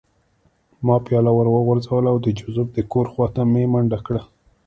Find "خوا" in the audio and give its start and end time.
3.11-3.27